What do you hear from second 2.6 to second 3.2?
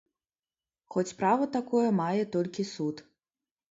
суд.